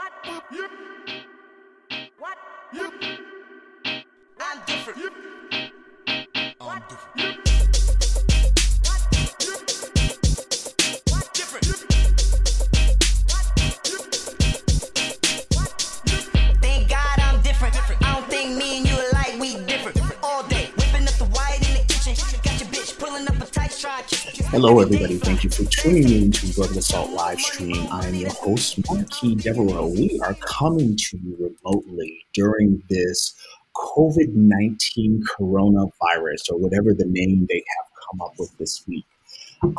[0.00, 0.12] What?
[0.50, 0.70] Yep.
[2.18, 2.38] What?
[2.72, 2.92] Yep.
[4.40, 4.98] I'm different.
[4.98, 5.12] Yep.
[6.58, 7.19] I'm different.
[24.62, 25.16] Hello, everybody.
[25.16, 27.86] Thank you for tuning in to the Salt live stream.
[27.90, 29.86] I am your host, Marquis Devereaux.
[29.86, 33.34] We are coming to you remotely during this
[33.74, 39.06] COVID 19 coronavirus, or whatever the name they have come up with this week.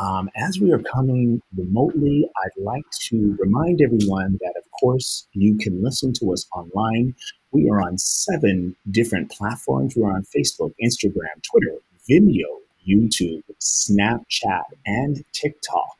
[0.00, 5.58] Um, as we are coming remotely, I'd like to remind everyone that, of course, you
[5.58, 7.14] can listen to us online.
[7.52, 9.94] We are on seven different platforms.
[9.94, 11.76] We're on Facebook, Instagram, Twitter,
[12.10, 15.96] Vimeo, YouTube, Snapchat, and TikTok.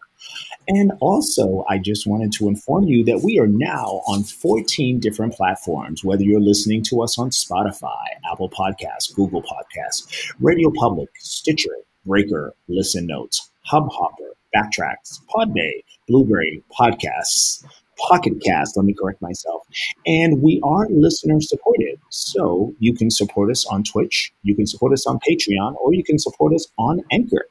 [0.68, 5.34] And also, I just wanted to inform you that we are now on 14 different
[5.34, 11.76] platforms, whether you're listening to us on Spotify, Apple Podcasts, Google Podcasts, Radio Public, Stitcher,
[12.06, 17.64] Breaker, Listen Notes, Hubhopper, Backtracks, Podbay, Blueberry, Podcasts,
[18.08, 19.62] Pocket Cast, let me correct myself.
[20.06, 22.00] And we are listener supported.
[22.10, 26.04] So you can support us on Twitch, you can support us on Patreon, or you
[26.04, 27.46] can support us on Anchor.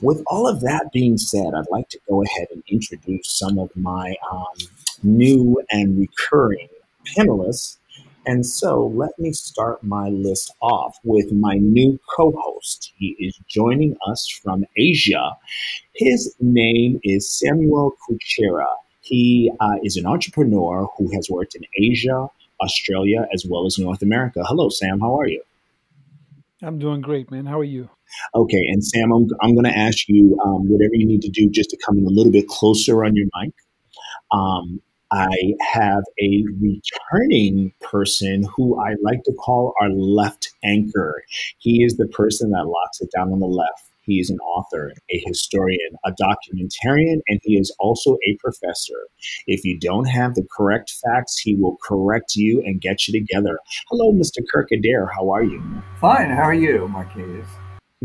[0.00, 3.70] With all of that being said, I'd like to go ahead and introduce some of
[3.76, 4.46] my um,
[5.02, 6.68] new and recurring
[7.16, 7.78] panelists.
[8.26, 12.92] And so let me start my list off with my new co host.
[12.96, 15.36] He is joining us from Asia.
[15.94, 18.66] His name is Samuel Kuchera.
[19.02, 22.28] He uh, is an entrepreneur who has worked in Asia,
[22.60, 24.42] Australia, as well as North America.
[24.44, 25.00] Hello, Sam.
[25.00, 25.42] How are you?
[26.62, 27.44] I'm doing great, man.
[27.44, 27.90] How are you?
[28.34, 31.50] Okay, and Sam, I'm, I'm going to ask you um, whatever you need to do
[31.50, 33.52] just to come in a little bit closer on your mic.
[34.30, 34.80] Um,
[35.10, 41.22] I have a returning person who I like to call our left anchor.
[41.58, 43.91] He is the person that locks it down on the left.
[44.02, 49.08] He is an author, a historian, a documentarian, and he is also a professor.
[49.46, 53.58] If you don't have the correct facts, he will correct you and get you together.
[53.90, 54.42] Hello, Mr.
[54.52, 55.08] Kirk Adair.
[55.14, 55.62] How are you?
[56.00, 56.30] Fine.
[56.30, 57.46] How are you, Marquise?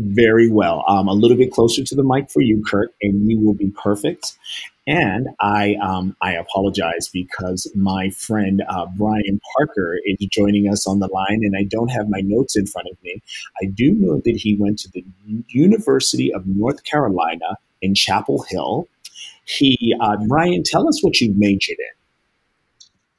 [0.00, 0.84] Very well.
[0.86, 3.70] Um, a little bit closer to the mic for you, Kirk, and you will be
[3.70, 4.38] perfect.
[4.86, 11.00] And I, um, I apologize because my friend uh, Brian Parker is joining us on
[11.00, 13.20] the line, and I don't have my notes in front of me.
[13.60, 15.04] I do know that he went to the
[15.48, 18.86] University of North Carolina in Chapel Hill.
[19.44, 21.76] He, uh, Brian, tell us what you majored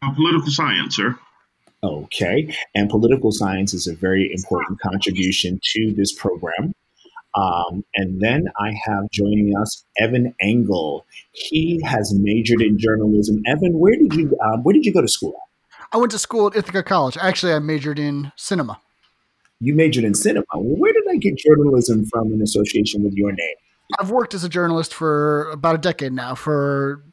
[0.02, 0.08] in.
[0.08, 1.20] Uh, political science, sir.
[1.82, 6.74] Okay, and political science is a very important contribution to this program.
[7.36, 11.06] Um, and then I have joining us Evan Engel.
[11.32, 13.42] He has majored in journalism.
[13.46, 15.88] Evan, where did you um, where did you go to school at?
[15.92, 17.18] I went to school at Ithaca College.
[17.18, 18.80] Actually, I majored in cinema.
[19.60, 20.46] You majored in cinema.
[20.56, 23.56] Where did I get journalism from in association with your name?
[23.98, 27.04] I've worked as a journalist for about a decade now for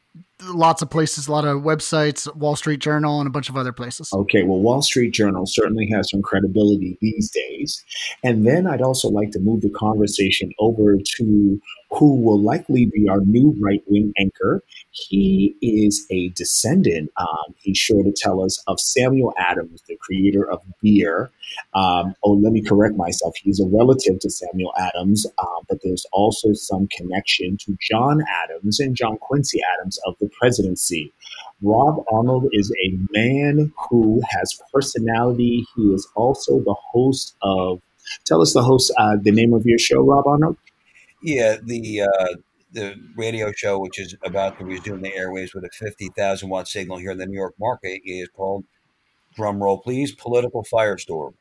[0.43, 3.73] lots of places, a lot of websites, Wall Street Journal, and a bunch of other
[3.73, 4.11] places.
[4.13, 7.83] Okay, well, Wall Street Journal certainly has some credibility these days.
[8.23, 11.61] And then I'd also like to move the conversation over to
[11.91, 14.61] who will likely be our new right wing anchor.
[14.91, 20.49] He is a descendant, um, he's sure to tell us, of Samuel Adams, the creator
[20.49, 21.31] of beer.
[21.73, 23.35] Um, oh, let me correct myself.
[23.41, 28.79] He's a relative to Samuel Adams, uh, but there's also some connection to John Adams
[28.79, 31.13] and John Quincy Adams of the presidency.
[31.61, 35.65] Rob Arnold is a man who has personality.
[35.75, 37.81] He is also the host of,
[38.25, 40.57] tell us the host, uh, the name of your show, Rob Arnold.
[41.21, 42.35] Yeah, the uh,
[42.71, 46.67] the radio show, which is about to resume the airways with a fifty thousand watt
[46.67, 48.65] signal here in the New York market, is called
[49.35, 51.33] drum roll, please, Political Firestorm.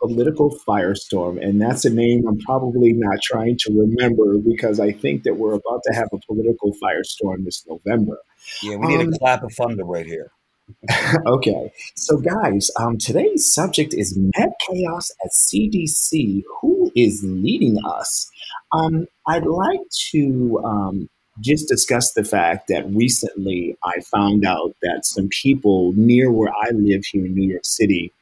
[0.00, 5.24] Political Firestorm, and that's a name I'm probably not trying to remember because I think
[5.24, 8.18] that we're about to have a political firestorm this November.
[8.62, 10.30] Yeah, we need Um, a clap of thunder right here.
[11.26, 16.42] okay, so guys, um, today's subject is Mad Chaos at CDC.
[16.60, 18.30] Who is leading us?
[18.72, 19.80] Um, I'd like
[20.10, 21.08] to um,
[21.40, 26.70] just discuss the fact that recently I found out that some people near where I
[26.70, 28.12] live here in New York City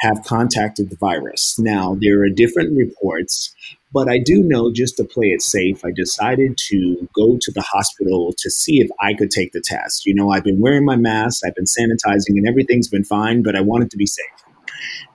[0.00, 1.58] have contacted the virus.
[1.58, 3.54] Now, there are different reports,
[3.94, 7.62] but I do know just to play it safe, I decided to go to the
[7.62, 10.06] hospital to see if I could take the test.
[10.06, 13.56] You know, I've been wearing my mask, I've been sanitizing, and everything's been fine, but
[13.56, 14.26] I wanted to be safe.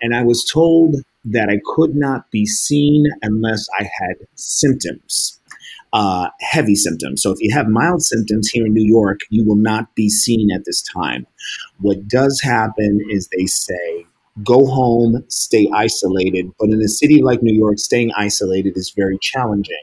[0.01, 0.95] And I was told
[1.25, 5.39] that I could not be seen unless I had symptoms.
[5.93, 7.21] uh, heavy symptoms.
[7.21, 10.49] So if you have mild symptoms here in New York, you will not be seen
[10.51, 11.25] at this time.
[11.79, 14.05] What does happen is they say,
[14.44, 16.51] go home, stay isolated.
[16.59, 19.75] But in a city like New York, staying isolated is very challenging.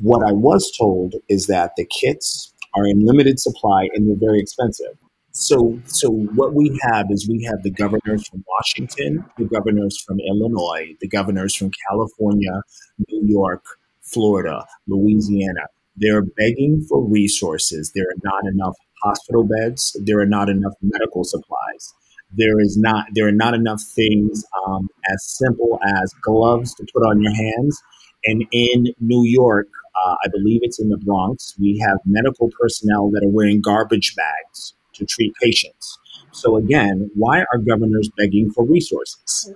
[0.00, 4.40] What I was told is that the kits are in limited supply and they're very
[4.40, 4.96] expensive.
[5.32, 10.18] So, so what we have is we have the governors from Washington, the governors from
[10.20, 12.62] Illinois, the governors from California,
[13.08, 13.64] New York,
[14.02, 15.66] Florida, Louisiana.
[15.96, 17.92] They're begging for resources.
[17.94, 19.96] There are not enough hospital beds.
[20.04, 21.94] There are not enough medical supplies.
[22.36, 23.06] There is not.
[23.14, 27.82] There are not enough things um, as simple as gloves to put on your hands.
[28.24, 29.68] And in New York,
[30.04, 34.14] uh, I believe it's in the Bronx, we have medical personnel that are wearing garbage
[34.14, 35.98] bags to treat patients.
[36.32, 39.52] So again, why are governors begging for resources?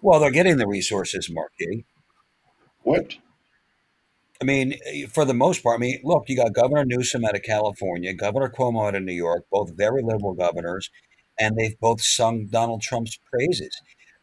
[0.00, 1.84] Well, they're getting the resources, Marquis.
[2.82, 3.16] What?
[4.40, 4.74] I mean,
[5.08, 8.48] for the most part, I mean, look, you got Governor Newsom out of California, Governor
[8.48, 10.90] Cuomo out of New York, both very liberal governors,
[11.42, 13.80] and they've both sung Donald Trump's praises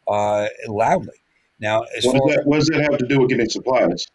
[0.07, 1.21] uh, loudly.
[1.59, 4.05] Now, as What does, that, what does that have to do with getting supplies?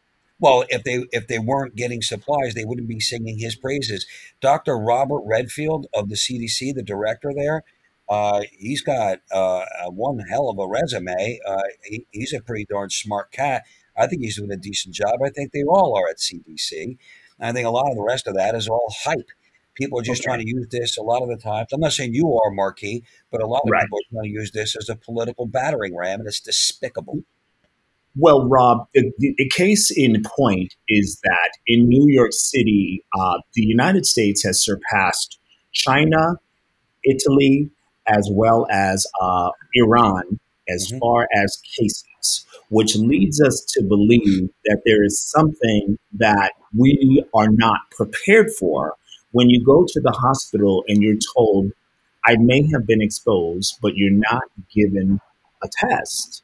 [0.41, 4.07] well, if they if they weren't getting supplies, they wouldn't be singing his praises.
[4.41, 4.77] Dr.
[4.77, 7.63] Robert Redfield of the CDC, the director there,
[8.09, 11.41] uh, he's got uh, one hell of a resume.
[11.47, 13.65] Uh, he, he's a pretty darn smart cat.
[13.97, 15.21] I think he's doing a decent job.
[15.25, 16.99] I think they all are at CDC.
[17.41, 19.31] I think a lot of the rest of that is all hype.
[19.75, 20.27] People are just Okay.
[20.27, 21.69] trying to use this a lot of the times.
[21.73, 23.83] I'm not saying you are, Marquis, but a lot of Right.
[23.83, 27.21] people are trying to use this as a political battering ram, and it's despicable.
[28.17, 33.63] Well, Rob, the, the, case in point is that in New York City, uh, the
[33.63, 35.39] United States has surpassed
[35.73, 36.37] China,
[37.05, 37.71] Italy,
[38.07, 40.39] as well as uh, Iran
[40.69, 41.01] as Mhm.
[41.01, 47.49] far as cases, which leads us to believe that there is something that we are
[47.51, 48.95] not prepared for
[49.35, 51.73] when you go to the hospital and you're told,
[52.25, 55.21] I may have been exposed, but you're not given
[55.63, 56.43] a test.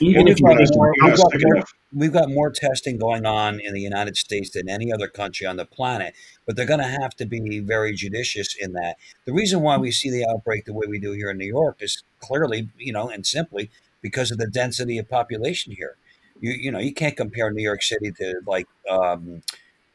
[0.00, 3.26] Even Well, if you we've got more- we've got more- we've got more testing going
[3.26, 6.14] on in the United States than any other country on the planet,
[6.46, 8.96] but they're going to have to be very judicious in that.
[9.24, 11.78] The reason why we see the outbreak the way we do here in New York
[11.80, 13.70] is clearly, you know, and simply
[14.00, 15.96] because of the density of population here.
[16.40, 19.42] You you know, you can't compare New York City to like um,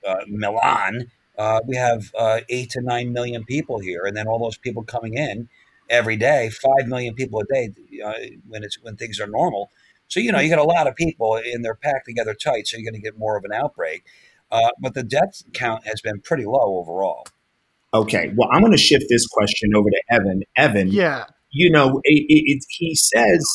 [0.06, 1.10] uh, Milan.
[1.38, 4.84] Uh, we have uh, eight to nine million people here, and then all those people
[4.84, 5.50] coming in
[5.90, 7.70] every day, five million people a day
[8.06, 8.14] uh,
[8.48, 9.72] when it's when things are normal.
[10.08, 12.78] So you know you got a lot of people and they're packed together tight, so
[12.78, 14.04] you're going to get more of an outbreak.
[14.52, 17.26] Uh, but the death count has been pretty low overall.
[17.94, 20.44] Okay, well, I'm going to shift this question over to Evan.
[20.56, 21.26] Evan, Yeah.
[21.52, 23.48] you know, it, it, it, he says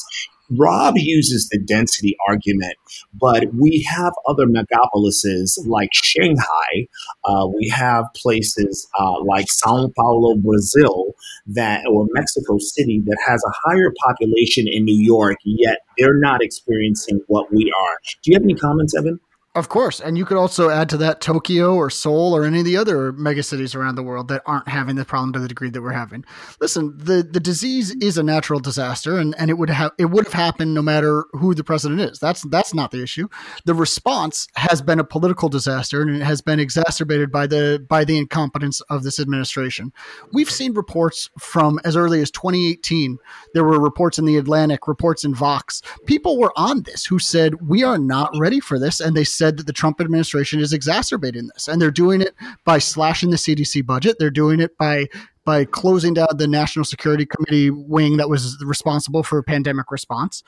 [0.51, 2.75] Rob uses the density argument,
[3.13, 6.87] but we have other megapolises like Shanghai.
[7.25, 11.15] Uh, we have places uh, like Sao Paulo, Brazil,
[11.47, 16.43] that or Mexico City that has a higher population in New York, yet they're not
[16.43, 17.97] experiencing what we are.
[18.23, 19.21] Do you have any comments, Evan?
[19.59, 19.99] Of course.
[19.99, 23.13] And you could also add to that Tokyo or Seoul or any of the other
[23.13, 26.25] megacities around the world that aren't having the problem to the degree that we're having.
[26.61, 30.27] Listen, the, the disease is a natural disaster and, and it would have it would
[30.27, 32.21] have happened no matter who the president is.
[32.21, 33.27] That's that's not the issue.
[33.65, 38.05] The response has been a political disaster and it has been exacerbated by the by
[38.05, 39.93] the incompetence of this administration.
[40.33, 43.19] We've seen reports from as early as 2018.
[43.55, 45.83] There were reports in the Atlantic, reports in Vox.
[46.07, 49.48] People were on this who said we are not ready for this and they said
[49.57, 53.85] that the Trump administration is exacerbating this, and they're doing it by slashing the CDC
[53.87, 54.17] budget.
[54.19, 55.09] They're doing it by
[55.49, 60.43] by closing down the National Security Committee wing that was responsible for pandemic response.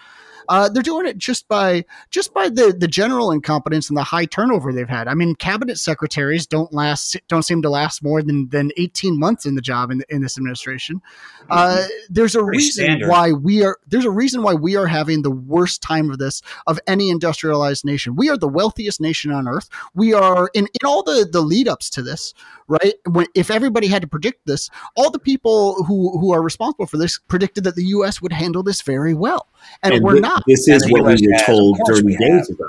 [0.50, 4.26] Uh, they're doing it just by just by the the general incompetence and the high
[4.26, 5.08] turnover they've had.
[5.08, 9.46] I mean, cabinet secretaries don't last don't seem to last more than than eighteen months
[9.46, 11.00] in the job in, in this administration.
[11.48, 13.08] Uh, there's a Pretty reason standard.
[13.08, 16.42] why we are there's a reason why we are having the worst time of this
[16.66, 18.16] of any industrialized nation.
[18.16, 19.70] We are the wealthiest nation on earth.
[19.94, 22.34] We are in in all the the lead ups to this,
[22.70, 22.94] right?
[23.06, 26.96] When if everybody had to predict this, all the people who who are responsible for
[26.96, 28.22] this predicted that the U.S.
[28.22, 29.46] would handle this very well,
[29.82, 30.44] and, we're thi- not.
[30.46, 32.66] This is what we were told course 30 days ago.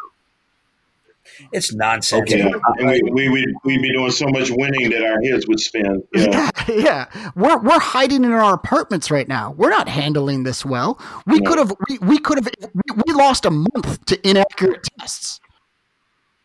[1.53, 2.21] It's nonsense.
[2.31, 2.39] Okay.
[2.39, 2.51] Yeah.
[2.77, 6.03] And we, we, we, we'd be doing so much winning that our heads would spin.
[6.13, 6.49] Yeah.
[6.67, 6.75] Yeah,
[7.15, 7.31] yeah.
[7.35, 9.51] We're we're hiding in our apartments right now.
[9.57, 10.99] We're not handling this well.
[11.25, 11.49] We No.
[11.49, 15.39] could have we, we could have we, we lost a month to inaccurate tests.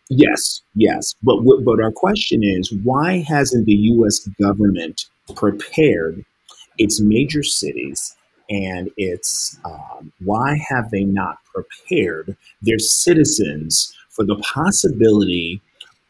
[0.09, 1.15] Yes, yes.
[1.23, 4.21] But but our question is, why hasn't the U.S.
[4.41, 6.25] government prepared
[6.79, 8.15] its major cities
[8.49, 15.61] and its um, why have they not prepared their citizens for the possibility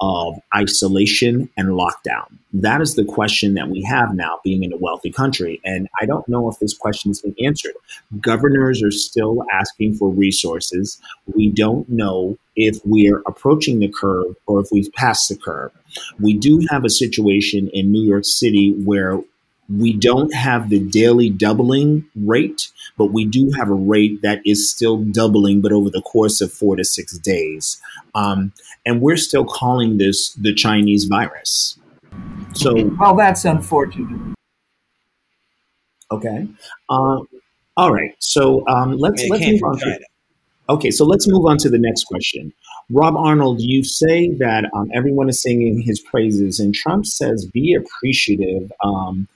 [0.00, 2.26] of isolation and lockdown?
[2.52, 5.60] That is the question that we have now, being in a wealthy country.
[5.64, 7.74] And I don't know if this question has been answered.
[8.20, 11.00] Governors are still asking for resources.
[11.34, 15.72] We don't know if we're approaching the curve or if we've passed the curve.
[16.20, 19.20] We do have a situation in New York City where
[19.68, 24.70] we don't have the daily doubling rate, but we do have a rate that is
[24.70, 27.80] still doubling, but over the course of four to six days.
[28.14, 28.52] Um,
[28.84, 31.78] and we're still calling this the Chinese virus.
[32.54, 34.36] So, well, that's unfortunate.
[36.10, 36.46] Okay.
[36.88, 37.20] Uh,
[37.76, 38.14] all right.
[38.20, 39.78] So um, let's I mean, let's move on.
[39.78, 40.00] To,
[40.70, 40.90] okay.
[40.90, 42.52] So let's move on to the next question.
[42.88, 47.74] Rob Arnold, you say that um, everyone is singing his praises, and Trump says be
[47.74, 48.70] appreciative.
[48.82, 49.28] Um,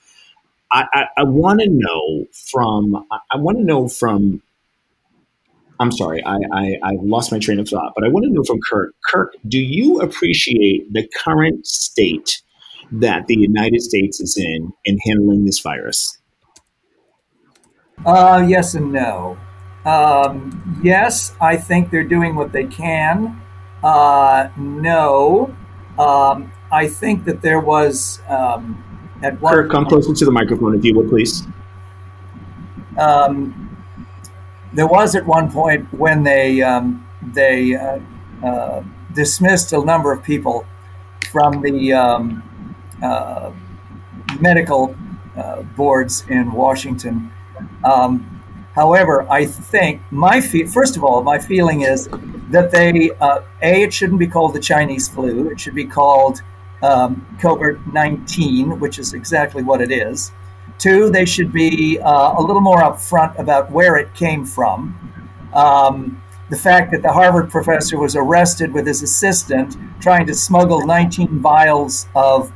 [0.71, 2.95] I, I, I want to know from
[3.31, 4.41] I, want to know from
[5.79, 8.43] I'm sorry, I, I, I lost my train of thought, but I want to know
[8.43, 8.93] from Kirk.
[9.09, 12.41] Kirk, do you appreciate the current state
[12.91, 16.17] that the United States is in in handling this virus?
[18.05, 19.37] Uh, yes and no.
[19.85, 23.41] Um, yes, I think they're doing what they can.
[23.83, 25.55] Uh, no,
[25.97, 28.90] um, I think that there was um,
[29.23, 31.43] at one Kirk, come closer to the microphone if you would, please.
[32.97, 33.67] um,
[34.73, 37.99] there was at one point when they um, they uh,
[38.43, 40.65] uh, dismissed a number of people
[41.31, 42.43] from the um,
[43.03, 43.51] uh,
[44.39, 44.95] medical
[45.37, 47.31] uh, boards in Washington.
[47.83, 48.41] Um,
[48.73, 52.09] however, I think my fe- first of all, my feeling is
[52.49, 55.49] that they uh, a it shouldn't be called the Chinese flu.
[55.49, 56.41] It should be called
[56.83, 60.31] um, COVID nineteen, which is exactly what it is.
[60.77, 64.97] Two, they should be uh, a little more upfront about where it came from.
[65.53, 70.85] Um, the fact that the Harvard professor was arrested with his assistant trying to smuggle
[70.85, 72.51] 19 vials of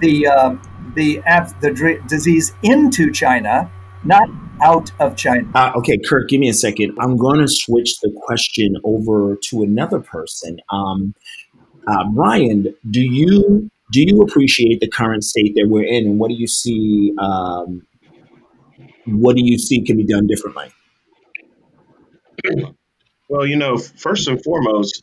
[0.00, 0.56] the uh,
[0.94, 1.20] the
[1.60, 3.70] the disease into China,
[4.04, 4.28] not
[4.62, 5.48] out of China.
[5.54, 6.96] Uh, okay, Kirk, give me a second.
[7.00, 10.58] I'm going to switch the question over to another person.
[10.70, 11.14] Um,
[11.86, 16.28] uh, Ryan, do you do you appreciate the current state that we're in, and what
[16.28, 17.12] do you see?
[17.18, 17.82] Um,
[19.06, 20.70] what do you see can be done differently?
[23.28, 25.02] Well, you know, first and foremost,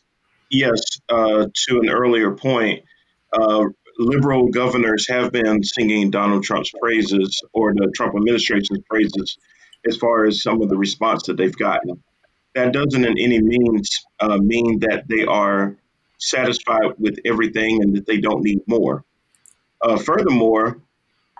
[0.50, 2.82] yes, uh, to an earlier point,
[3.32, 3.64] uh,
[3.98, 9.36] liberal governors have been singing Donald Trump's praises or the Trump administration's praises
[9.86, 12.02] as far as some of the response that they've gotten.
[12.54, 15.76] That doesn't in any means uh, mean that they are
[16.18, 19.04] satisfied with everything and that they don't need more.
[19.80, 20.78] Uh, furthermore,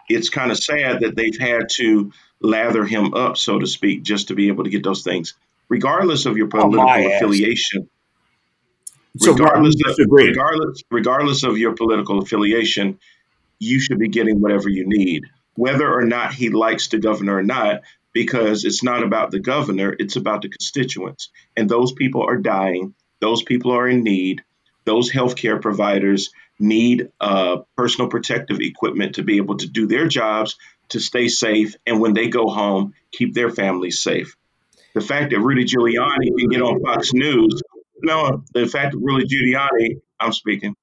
[0.09, 4.29] it's kind of sad that they've had to lather him up, so to speak, just
[4.29, 5.35] to be able to get those things,
[5.69, 7.17] regardless of your Oh, political ass.
[7.17, 7.89] affiliation.
[9.17, 12.99] So, regardless, of, regardless, regardless of your political affiliation,
[13.59, 17.43] you should be getting whatever you need, whether or not he likes the governor or
[17.43, 17.83] not,
[18.13, 21.31] because it's not about the governor, it's about the constituents.
[21.57, 24.43] And those people are dying, those people are in need,
[24.89, 30.57] those healthcare providers need uh, personal protective equipment to be able to do their jobs,
[30.91, 34.37] to stay safe, and when they go home, keep their families safe.
[34.95, 37.63] The fact that Rudy Giuliani can get on Fox News,
[38.03, 40.75] no, the fact that Rudy Giuliani, I'm speaking,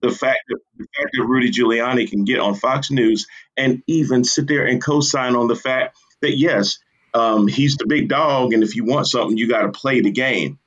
[0.00, 4.22] the fact that the fact that Rudy Giuliani can get on Fox News and even
[4.22, 6.78] sit there and co-sign on the fact that yes,
[7.14, 10.12] um, he's the big dog, and if you want something, you got to play the
[10.12, 10.58] game.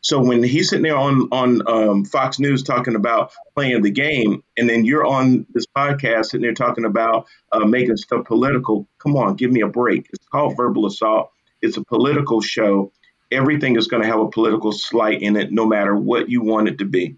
[0.00, 4.42] So when he's sitting there on on um, Fox News talking about playing the game,
[4.56, 9.16] and then you're on this podcast sitting there talking about uh, making stuff political, come
[9.16, 10.08] on, give me a break.
[10.12, 11.30] It's called verbal assault.
[11.62, 12.92] It's a political show.
[13.32, 16.68] Everything is going to have a political slight in it, no matter what you want
[16.68, 17.16] it to be.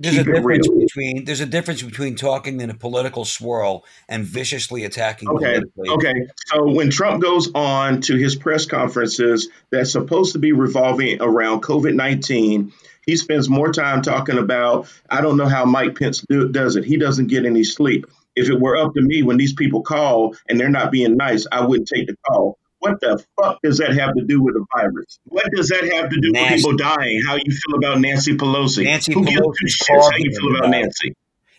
[0.00, 4.84] There's a difference between there's a difference between talking in a political swirl and viciously
[4.84, 5.60] attacking Okay.
[5.78, 6.26] Okay.
[6.46, 11.62] So when Trump goes on to his press conferences that's supposed to be revolving around
[11.62, 12.72] COVID 19,
[13.04, 16.84] he spends more time talking about, I don't know how Mike Pence do, does it.
[16.84, 18.06] He doesn't get any sleep.
[18.34, 21.46] If it were up to me, when these people call and they're not being nice,
[21.52, 22.58] I wouldn't take the call.
[22.80, 25.18] What the fuck does that have to do with the virus?
[25.24, 26.54] What does that have to do Nasty.
[26.54, 27.22] with people dying?
[27.26, 28.84] How you feel about Nancy Pelosi?
[28.84, 30.70] Nancy Who gives two shits how you feel about.
[30.70, 31.14] Nancy?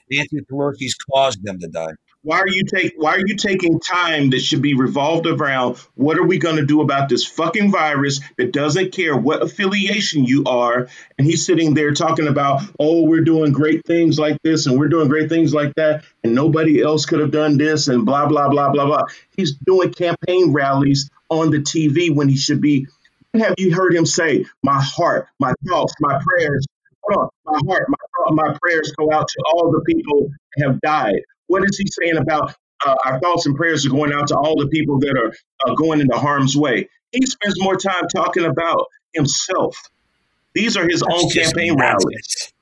[0.10, 1.94] Nancy Pelosi's caused them to die.
[2.24, 6.20] Why are you take why are you taking time that should be revolved around what
[6.20, 10.44] are we going to do about this fucking virus that doesn't care what affiliation you
[10.46, 10.88] are
[11.18, 14.88] and he's sitting there talking about oh we're doing great things like this and we're
[14.88, 18.50] doing great things like that and nobody else could have done this and blah blah
[18.50, 19.04] blah blah blah
[19.36, 22.88] he's doing campaign rallies on the TV when he should be
[23.34, 26.68] have you heard him say my heart my thoughts my prayers
[27.01, 27.30] hold on.
[27.46, 27.98] My heart, my
[28.46, 31.22] my prayers go out to all the people that have died.
[31.48, 32.54] What is he saying about
[32.86, 35.34] uh, our thoughts and prayers are going out to all the people that are
[35.70, 36.90] uh, going into harm's way?
[37.12, 39.76] He spends more time talking about himself.
[40.54, 42.54] These are his That's own just campaign rallies.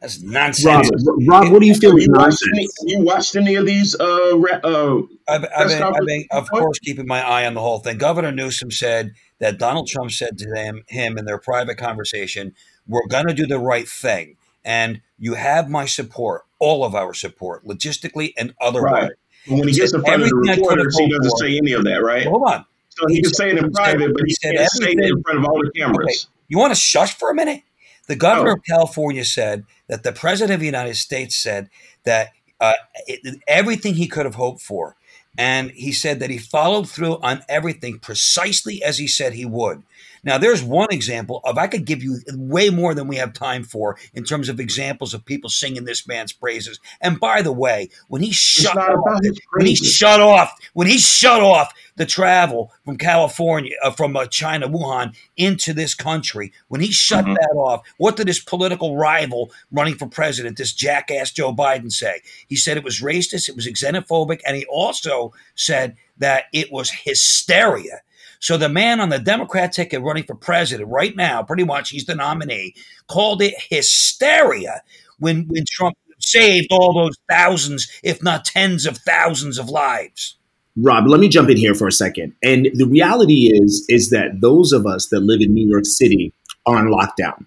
[0.00, 0.90] That's nonsense.
[1.06, 3.94] Rob, Rob, what do you feel is you watched any, you watched any of these?
[3.98, 6.60] Uh, ra- uh, I've, I've, been, I've been, of before?
[6.60, 7.98] course, keeping my eye on the whole thing.
[7.98, 12.54] Governor Newsom said that Donald Trump said to them, him in their private conversation,
[12.86, 17.14] "We're going to do the right thing, and you have my support, all of our
[17.14, 19.10] support, logistically and otherwise." Right.
[19.48, 21.08] But when he He gets in front of the everything I could have reporters, he
[21.08, 22.26] doesn't say any of that, right?
[22.26, 22.64] Hold on.
[22.88, 24.90] So he He can said- say it in private, but he he said can't say
[24.92, 26.26] it in front of all the cameras.
[26.26, 27.62] Okay, you want to shush for a minute?
[28.08, 28.54] The governor Oh.
[28.54, 31.68] of California said that the president of the United States said
[32.04, 32.72] that uh,
[33.06, 34.96] it, everything he could have hoped for.
[35.36, 39.82] And he said that he followed through on everything precisely as he said he would.
[40.26, 43.62] Now, there's one example of I could give you way more than we have time
[43.62, 46.80] for in terms of examples of people singing this man's praises.
[47.00, 49.20] And by the way, when he shut off,
[49.52, 54.26] when he shut off, when he shut off the travel from California, uh, from uh,
[54.26, 57.36] China, Wuhan, into this country, when he shut Mhm.
[57.36, 62.20] that off, what did his political rival running for president, this jackass Joe Biden, say?
[62.48, 66.90] He said it was racist, it was xenophobic, and he also said that it was
[66.90, 68.00] hysteria.
[68.40, 72.06] So the man on the Democrat ticket running for president right now, pretty much he's
[72.06, 72.74] the nominee,
[73.08, 74.82] called it hysteria
[75.18, 80.36] when, when Trump saved all those thousands, if not tens of thousands of lives.
[80.78, 82.34] Rob, let me jump in here for a second.
[82.42, 86.32] And the reality is, is that those of us that live in New York City
[86.66, 87.46] are on lockdown.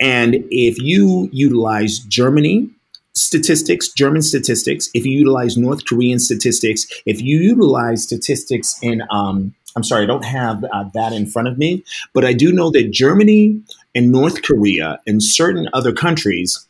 [0.00, 2.68] And if you utilize Germany
[3.14, 9.54] statistics, German statistics, if you utilize North Korean statistics, if you utilize statistics in, um,
[9.76, 12.70] I'm sorry, I don't have uh, that in front of me, but I do know
[12.70, 13.60] that Germany
[13.94, 16.66] and North Korea and certain other countries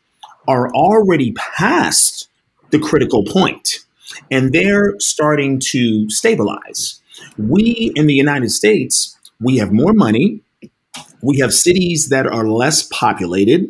[0.47, 2.29] are already past
[2.71, 3.81] the critical point
[4.31, 7.01] and they're starting to stabilize.
[7.39, 10.41] We in the United States, we have more money,
[11.23, 13.69] we have cities that are less populated,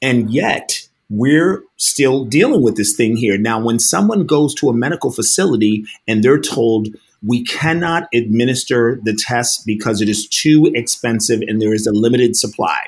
[0.00, 3.36] and yet we're still dealing with this thing here.
[3.36, 6.88] Now, when someone goes to a medical facility and they're told,
[7.26, 12.36] we cannot administer the test because it is too expensive and there is a limited
[12.36, 12.78] supply.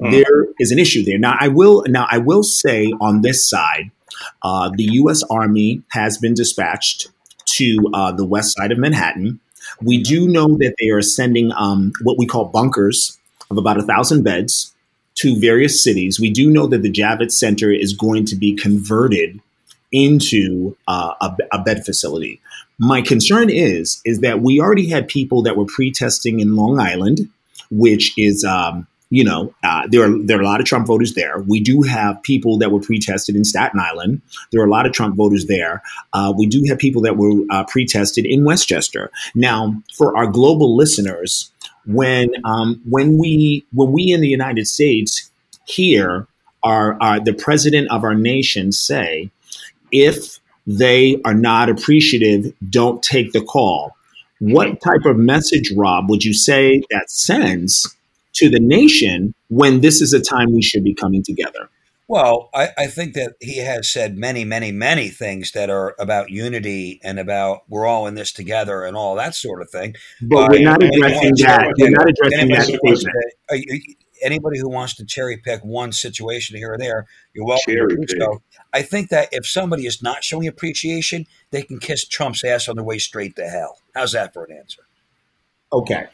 [0.00, 0.10] Mm.
[0.10, 1.18] There is an issue there.
[1.18, 3.90] Now, I will now I will say on this side,
[4.42, 5.22] uh, the U.S.
[5.30, 7.08] Army has been dispatched
[7.46, 9.40] to uh, the west side of Manhattan.
[9.82, 13.18] We do know that they are sending um, what we call bunkers
[13.50, 14.74] of about a thousand beds
[15.16, 16.20] to various cities.
[16.20, 19.40] We do know that the Javits Center is going to be converted
[19.90, 22.40] into uh, a, a bed facility.
[22.78, 27.28] My concern is is that we already had people that were pre-testing in Long Island,
[27.70, 31.14] which is um, you know uh, there are there are a lot of Trump voters
[31.14, 31.40] there.
[31.40, 34.22] We do have people that were pre-tested in Staten Island.
[34.52, 35.82] There are a lot of Trump voters there.
[36.12, 39.10] Uh, we do have people that were uh, pre-tested in Westchester.
[39.34, 41.50] Now, for our global listeners,
[41.86, 45.30] when um, when we when we in the United States
[46.62, 49.30] our, our the president of our nation say,
[49.92, 53.96] if they are not appreciative, don't take the call.
[54.38, 57.96] What type of message, Rob, would you say that sends
[58.34, 61.70] to the nation when this is a time we should be coming together?
[62.06, 66.30] Well, I, I think that he has said many, many, many things that are about
[66.30, 69.94] unity and about we're all in this together and all that sort of thing.
[70.22, 71.74] But we're not Uh, addressing that.
[71.78, 74.26] We're not addressing that who wants statement.
[74.26, 77.74] to- you- Anybody who wants to cherry pick one situation here or there, you're welcome
[77.74, 78.42] Cherry to do so.
[78.72, 82.76] I think that if somebody is not showing appreciation, they can kiss Trump's ass on
[82.76, 83.78] their way straight to hell.
[83.94, 84.82] How's that for an answer?
[85.72, 86.06] Okay.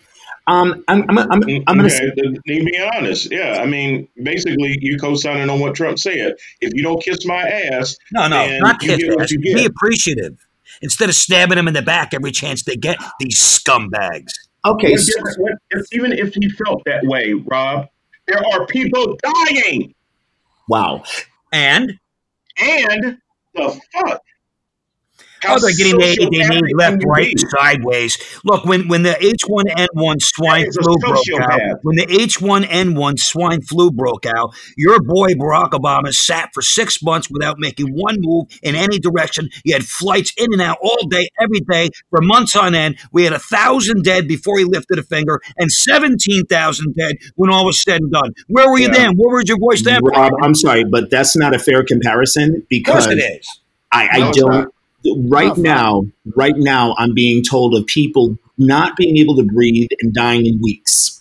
[0.47, 1.41] Um, I'm, I'm, I'm, I'm
[1.79, 3.61] going to okay, to be honest, yeah.
[3.63, 6.35] I mean, basically, you co-signing on what Trump said.
[6.61, 9.33] If you don't kiss my ass, No, no, not kiss get ass.
[9.41, 10.37] Be appreciative
[10.83, 12.99] instead of stabbing him in the back every chance they get.
[13.21, 14.33] These scumbags.
[14.67, 14.91] okay.
[14.91, 17.89] What So, what- if- even if he felt that way, Rob,
[18.27, 19.95] there are people dying,
[20.69, 21.03] wow.
[21.53, 21.99] And
[22.61, 23.19] and
[23.55, 24.23] the fuck.
[25.49, 27.43] Oh, they're getting they, they sociopathic need left, right, be?
[27.59, 28.19] sideways.
[28.45, 33.19] Look, when when the H1N1 swine That is a flu broke out, when the H1N1
[33.19, 38.17] swine flu broke out, your boy Barack Obama sat for six months without making one
[38.21, 39.49] move in any direction.
[39.65, 42.99] You had flights in and out all day, every day, for months on end.
[43.13, 47.51] We had a thousand dead before he lifted a finger, and seventeen thousand dead when
[47.51, 48.31] all was said and done.
[48.49, 48.95] Where were you Yeah.
[48.95, 49.15] then?
[49.17, 50.01] Where was your voice then?
[50.03, 53.61] Rob, I'm sorry, but that's not a fair comparison Of because course it is.
[53.93, 54.74] I, I No, don't.
[55.07, 56.03] Right No, now,
[56.35, 60.61] right now, I'm being told of people not being able to breathe and dying in
[60.63, 61.21] weeks.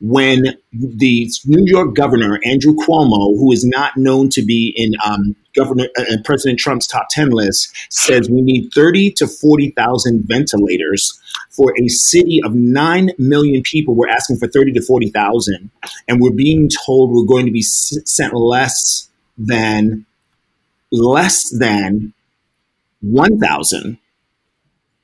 [0.00, 5.34] when the New York governor, Andrew Cuomo, who is not known to be in um,
[5.54, 11.18] Governor uh, President Trump's top 10 list, says we need 30 to 40,000 ventilators
[11.50, 13.94] for a city of 9 million people.
[13.94, 15.70] We're asking for 30 to 40,000,
[16.08, 20.06] and we're being told we're going to be sent less than
[20.92, 22.12] less than
[23.04, 23.98] 1,000.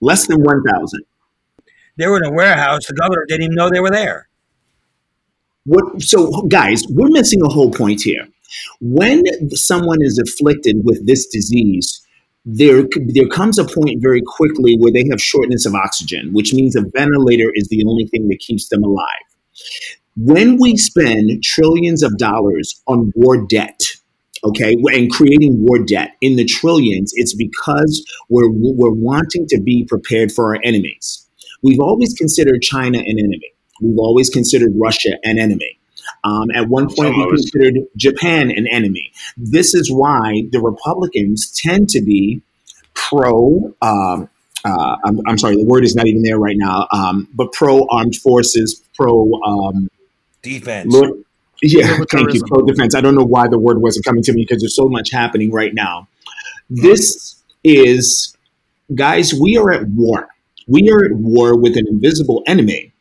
[0.00, 1.02] Less than 1,000.
[1.96, 2.86] They were in a warehouse.
[2.86, 4.28] The governor didn't even know they were there.
[5.64, 8.26] What, so, guys, we're missing a whole point here.
[8.80, 12.00] When someone is afflicted with this disease,
[12.46, 16.74] there, there comes a point very quickly where they have shortness of oxygen, which means
[16.74, 19.04] a ventilator is the only thing that keeps them alive.
[20.16, 23.80] When we spend trillions of dollars on war debt,
[24.44, 29.84] okay, and creating war debt in the trillions, it's because we're, we're wanting to be
[29.84, 31.26] prepared for our enemies.
[31.62, 33.52] We've always considered China an enemy.
[33.80, 35.78] We've always considered Russia an enemy.
[36.24, 39.12] Um, at one point, we considered Japan an enemy.
[39.36, 42.42] This is why the Republicans tend to be
[42.94, 43.74] pro.
[43.80, 44.28] Um,
[44.64, 46.86] uh, I'm, I'm, sorry, the word is not even there right now.
[46.92, 49.88] Um, but pro armed forces, pro um,
[50.42, 50.92] defense.
[50.92, 51.10] Lord,
[51.62, 52.42] yeah, thank you.
[52.46, 52.94] Pro defense.
[52.94, 55.52] I don't know why the word wasn't coming to me because there's so much happening
[55.52, 56.08] right now.
[56.68, 58.36] This is,
[58.94, 60.28] guys, we are at war.
[60.66, 62.92] We are at war with an invisible enemy.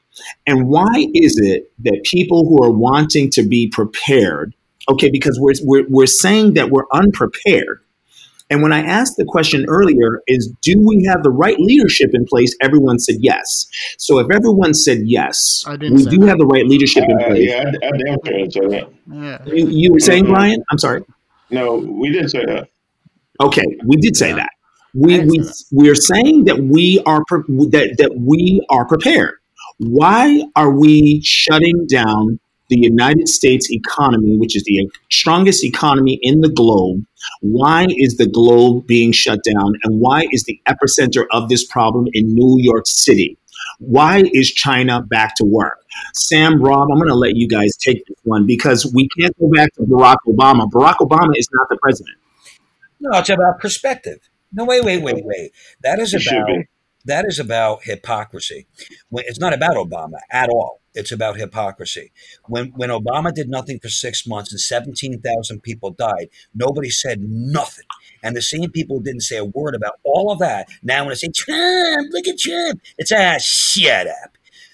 [0.46, 4.54] And why is it that people who are wanting to be prepared,
[4.90, 7.82] okay, because we're, we're, we're saying that we're unprepared.
[8.50, 12.26] And when I asked the question earlier, is do we have the right leadership in
[12.26, 12.56] place?
[12.62, 13.68] Everyone said yes.
[13.98, 16.28] So if everyone said yes, we do that.
[16.28, 17.32] have the right leadership in place.
[17.32, 18.90] Uh, yeah, I, I definitely say that.
[19.12, 19.46] Yeah.
[19.46, 20.64] You, you were saying, Brian?
[20.72, 21.04] I'm sorry.
[21.52, 22.70] No, we didn't say that.
[23.40, 24.36] Okay, we did say yeah.
[24.36, 24.50] that.
[24.94, 29.36] We we we are saying that we are pre- that that we are prepared.
[29.78, 36.42] Why are we shutting down the United States economy, which is the strongest economy in
[36.42, 37.04] the globe?
[37.42, 39.74] Why is the globe being shut down?
[39.84, 43.38] And why is the epicenter of this problem in New York City?
[43.80, 45.80] Why is China back to work?
[46.14, 49.50] Sam, Rob, I'm going to let you guys take this one because we can't go
[49.50, 50.70] back to Barack Obama.
[50.70, 52.18] Barack Obama is not the president.
[53.00, 54.30] No, it's about perspective.
[54.52, 55.52] No, wait, wait, wait, wait.
[55.84, 56.50] That is about
[57.06, 58.68] that is about hypocrisy.
[59.12, 60.79] It's not about Obama at all.
[60.96, 62.12] It's about hypocrisy.
[62.48, 67.22] When when Obama did nothing for six months and seventeen thousand people died, nobody said
[67.22, 67.86] nothing.
[68.24, 70.68] And the same people didn't say a word about all of that.
[70.82, 74.32] Now when I say Trump, look at Trump, it's ah shut up.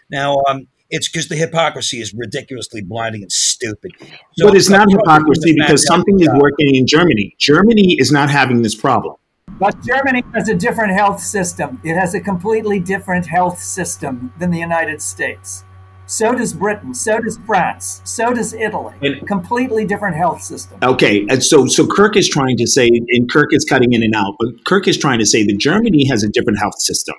[0.10, 3.92] Now um, it's because the hypocrisy is ridiculously blinding and stupid.
[4.38, 7.36] So but it's not hypocrisy because something is working in Germany.
[7.38, 9.16] Germany is not having this problem.
[9.60, 11.82] But Germany has a different health system.
[11.84, 15.65] It has a completely different health system than the United States.
[16.08, 16.94] So does Britain.
[16.94, 18.02] So does France.
[18.04, 18.94] So does Italy.
[19.02, 20.78] And, completely different health system.
[20.84, 24.16] Okay, and so so Kirk is trying to say, and Kirk is cutting in and
[24.16, 27.16] out, but Kirk is trying to say that Germany has a different health system.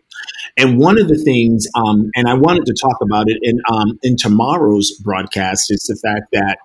[0.57, 3.99] And one of the things, um, and I wanted to talk about it in um,
[4.03, 6.59] in tomorrow's broadcast, is the fact that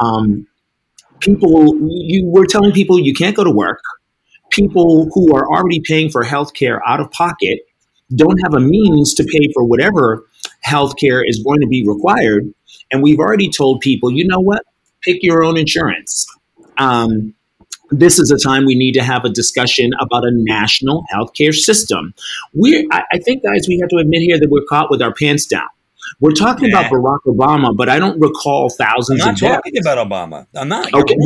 [0.00, 0.46] um,
[1.20, 3.80] people, you were telling people you can't go to work
[4.50, 7.60] people who are already paying for health care out of pocket
[8.14, 10.26] don't have a means to pay for whatever
[10.66, 12.52] healthcare is going to be required.
[12.90, 14.62] And we've already told people, you know what?
[15.02, 16.26] Pick your own insurance.
[16.78, 17.34] Um,
[17.90, 22.12] this is a time we need to have a discussion about a national healthcare system.
[22.52, 25.14] We, I, I think, guys, we have to admit here that we're caught with our
[25.14, 25.68] pants down.
[26.20, 26.80] We're talking yeah.
[26.80, 29.22] about Barack Obama, but I don't recall thousands.
[29.22, 30.46] I'm not talking about Obama.
[30.54, 30.92] I'm not.
[30.92, 31.16] Okay,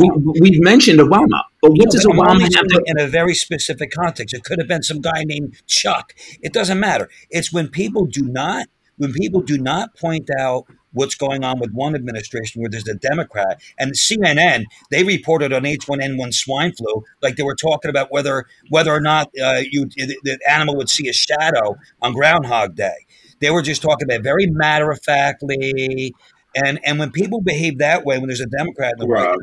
[0.41, 2.83] we, have mentioned Obama, but what does Obama have to?
[2.85, 6.13] In a very specific context, it could have been some guy named Chuck.
[6.41, 7.09] It doesn't matter.
[7.29, 8.67] It's when people do not
[9.03, 12.95] when people do not point out what's going on with one administration where there's a
[12.95, 18.45] Democrat and CNN they reported on H1N1 swine flu like they were talking about whether
[18.69, 23.05] whether or not uh, you the animal would see a shadow on Groundhog Day.
[23.41, 26.13] They were just talking about very matter of factly.
[26.55, 29.37] And and when people behave that way, when there's a Democrat in the right.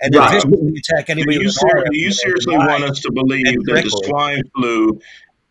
[0.00, 0.44] And right.
[0.44, 1.38] attack anybody.
[1.38, 5.00] Do you, ser- do you seriously want us to believe that the swine flu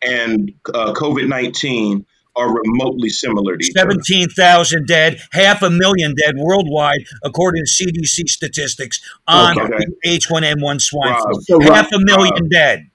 [0.05, 7.05] and uh, COVID nineteen are remotely similar to 17,000 dead, half a million dead worldwide,
[7.23, 9.85] according to CDC statistics on okay.
[10.05, 11.41] H1N1 swine flu.
[11.41, 12.89] So half a million Rob, dead.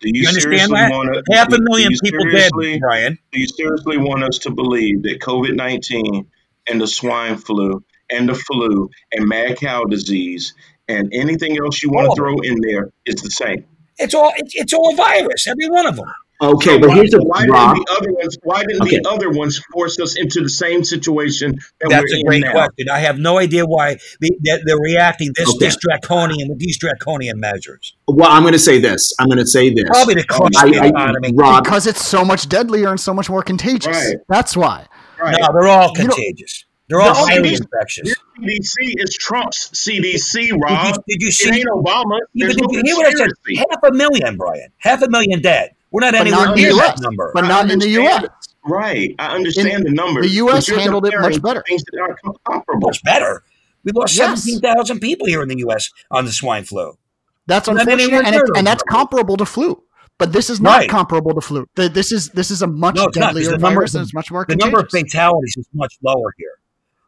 [0.00, 0.92] Do you, you understand that?
[0.92, 3.18] Wanna, Half a million people dead, Brian.
[3.32, 6.26] Do you seriously want us to believe that COVID 19
[6.68, 10.54] and the swine flu and the flu and mad cow disease
[10.88, 12.14] and anything else you want to oh.
[12.14, 13.64] throw in there is the same?
[13.96, 16.06] It's all it's, it's all a virus, every one of them.
[16.40, 17.74] Okay, So but why, here's the why Rob.
[17.74, 18.38] didn't the other ones?
[18.44, 18.98] Why didn't Okay.
[19.02, 22.12] the other ones force us into the same situation that That's we're in now That's
[22.12, 22.52] a in great now?
[22.52, 22.86] question.
[22.92, 25.58] I have no idea why they, they're, they're reacting this Okay.
[25.66, 27.96] this draconian with these draconian measures.
[28.06, 29.12] Well, I'm going to say this.
[29.18, 29.84] I'm going to say this.
[29.88, 31.32] Probably to crush I, the I, economy.
[31.34, 33.96] Rob, because it's so much deadlier and so much more contagious.
[33.96, 34.16] Right.
[34.28, 34.86] That's why.
[35.20, 35.36] Right.
[35.40, 36.64] No, they're all You know- contagious.
[36.88, 38.14] They're all No, highly it is- infectious.
[38.40, 40.94] CDC is Trump's CDC, Did you, Rob.
[41.06, 41.48] did you see?
[41.50, 41.60] It see?
[41.60, 42.16] ain't Obama.
[42.32, 43.26] Yeah, There's no you hear what I said?
[43.26, 43.56] conspiracy.
[43.70, 44.68] Half a million, Brian.
[44.78, 45.72] Half a million dead.
[45.90, 46.94] We're not anywhere not in the near US.
[46.94, 47.30] that number.
[47.34, 47.88] But not in the.
[47.88, 48.24] U.S.
[48.64, 49.14] Right.
[49.18, 50.26] I understand the numbers.
[50.26, 51.64] the US handled it much better.
[51.66, 52.88] Things that are comparable.
[52.88, 53.42] Much better.
[53.84, 54.42] We lost Yes.
[54.44, 55.90] 17,000 people here in the U.S.
[56.10, 56.98] on the swine flu.
[57.46, 59.82] That's Not unfortunate, and, it, and that's comparable to flu.
[60.18, 60.90] But this is not Right.
[60.90, 61.66] comparable to flu.
[61.76, 64.06] The- This is this is a much No, it's not, the number virus of- and
[64.06, 64.64] it's much more The contagious.
[64.72, 66.50] number of fatalities is much lower here.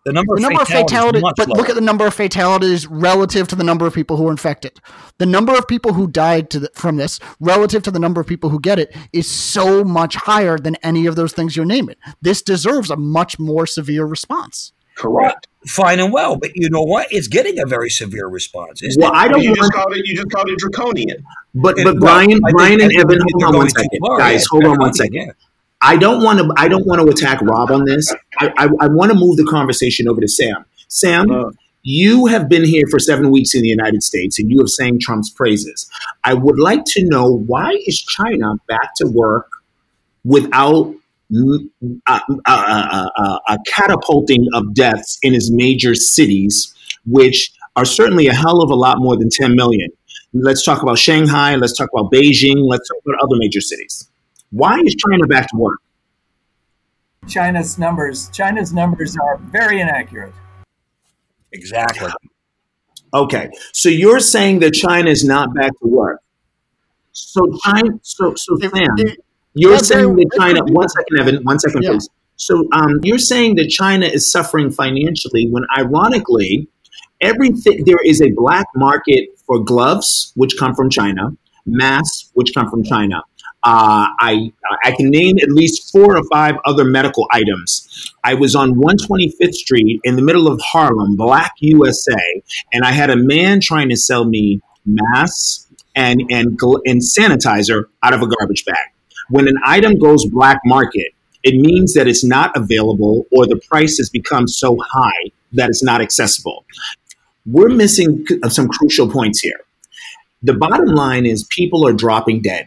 [0.06, 1.56] The number, the of, number of fatalities fatalities, is much but lower.
[1.58, 4.80] look at the number of fatalities relative to the number of people who are infected.
[5.18, 8.26] The number of people who died to the, from this relative to the number of
[8.26, 11.90] people who get it is so much higher than any of those things you name
[11.90, 11.98] it.
[12.22, 14.72] This deserves a much more severe response.
[14.96, 15.48] Correct.
[15.66, 17.06] Fine and well, but you know what?
[17.10, 18.82] It's getting a very severe response.
[18.82, 19.16] Isn't well, it?
[19.16, 20.06] I don't You just called it.
[20.06, 21.22] You just called it draconian.
[21.54, 24.18] but It- but Brian, Brian and Evan, hold on going one too second, far.
[24.18, 24.46] guys.
[24.46, 25.34] Hold on one draconian, second.
[25.82, 26.52] I don't want to.
[26.56, 28.12] I don't want to attack Rob on this.
[28.38, 30.64] I, I, I want to move the conversation over to Sam.
[30.88, 31.50] Sam, Uh.
[31.82, 34.98] you have been here for seven weeks in the United States, and you have sang
[34.98, 35.88] Trump's praises.
[36.24, 39.46] I would like to know why is China back to work
[40.24, 40.94] without
[42.06, 46.74] uh, uh, uh, a catapulting of deaths in its major cities,
[47.06, 49.88] which are certainly a hell of a lot more than 10 million.
[50.34, 51.54] Let's talk about Shanghai.
[51.56, 52.68] Let's talk about Beijing.
[52.68, 54.09] Let's talk about other major cities.
[54.50, 55.78] Why is China back to work?
[57.28, 58.28] China's numbers.
[58.32, 60.32] China's numbers are very inaccurate.
[61.52, 62.10] Exactly.
[63.12, 66.20] Okay, so you're saying that China is not back to work.
[67.12, 69.18] So China, so so It- Sam, it-
[69.54, 70.60] you're yeah, saying that China.
[70.64, 71.42] One second, Evan.
[71.44, 71.90] One second, Yeah.
[71.90, 72.08] please.
[72.36, 76.68] So um, you're saying that China is suffering financially when, ironically,
[77.20, 81.32] everything there is a black market for gloves, which come from China,
[81.66, 83.22] masks, which come from China.
[83.62, 84.52] Uh, I
[84.84, 88.14] I can name at least four or five other medical items.
[88.24, 92.42] I was on 125th Street in the middle of Harlem, Black USA,
[92.72, 98.14] and I had a man trying to sell me masks and and and sanitizer out
[98.14, 98.76] of a garbage bag.
[99.28, 103.98] When an item goes black market, it means that it's not available or the price
[103.98, 106.64] has become so high that it's not accessible.
[107.46, 109.60] We're missing some crucial points here.
[110.42, 112.66] The bottom line is people are dropping dead,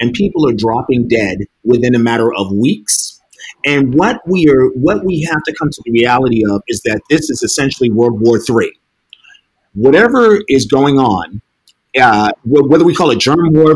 [0.00, 3.20] and people are dropping dead within a matter of weeks.
[3.64, 7.02] And what we are, what we have to come to the reality of is that
[7.10, 8.72] this is essentially World War III.
[9.74, 11.42] Whatever is going on,
[12.00, 13.74] uh, whether we call it germ war,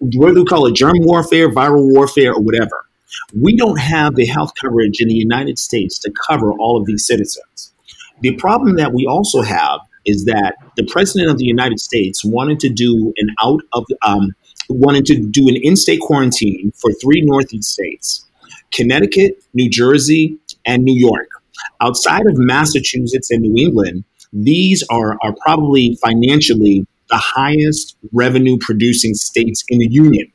[0.00, 2.86] whether we call it germ warfare, viral warfare, or whatever,
[3.40, 7.06] we don't have the health coverage in the United States to cover all of these
[7.06, 7.72] citizens.
[8.20, 12.60] The problem that we also have is that the president of the United States wanted
[12.60, 14.34] to do an out of um,
[14.68, 18.24] wanted to do an in-state quarantine for three northeast states:
[18.72, 21.28] Connecticut, New Jersey, and New York.
[21.80, 29.14] Outside of Massachusetts and New England, these are are probably financially the highest revenue producing
[29.14, 30.30] states in the union.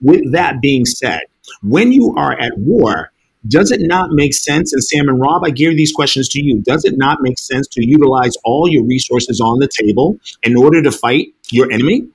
[0.00, 1.22] With that being said,
[1.62, 3.12] when you are at war,
[3.48, 4.72] does it not make sense?
[4.72, 6.60] And Sam and Rob, I gear these questions to you.
[6.60, 10.82] Does it not make sense to utilize all your resources on the table in order
[10.82, 12.06] to fight your enemy?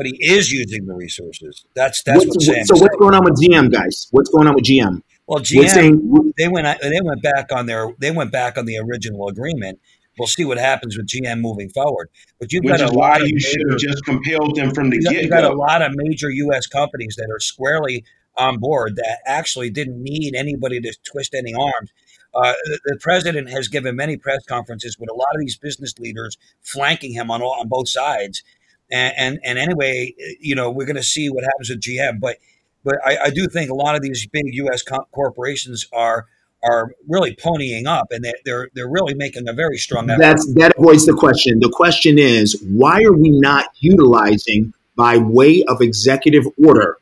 [0.00, 1.66] But he is using the resources.
[1.74, 4.08] That's that's What's- what Sam so what's going on with GM, guys?
[4.12, 5.02] What's going on with GM?
[5.26, 8.78] Well, GM saying they went they went back on their they went back on the
[8.78, 9.78] original agreement.
[10.18, 12.08] We'll see what happens with GM moving forward.
[12.38, 14.56] But you've Which got is a why lot of you should have major- just compelled
[14.56, 16.66] them from the you got, you get got a lot of major U.S.
[16.66, 18.02] companies that are squarely
[18.38, 21.90] on board that actually didn't need anybody to twist any arms.
[22.32, 25.98] Uh, the, the president has given many press conferences with a lot of these business
[25.98, 28.42] leaders flanking him on all, on both sides.
[28.90, 32.20] And, and and anyway, you know, we're going to see what happens with GM.
[32.20, 32.36] But
[32.84, 34.82] but I, I do think a lot of these big U.S.
[34.82, 36.26] co- corporations are
[36.62, 40.20] are really ponying up, and they're they're, they're really making a very strong effort.
[40.20, 41.60] That's that avoids the question.
[41.60, 46.98] The question is, why are we not utilizing by way of executive order